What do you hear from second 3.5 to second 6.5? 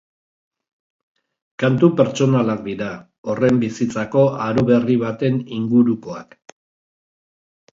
bizitzako aro berri baten ingurukoak.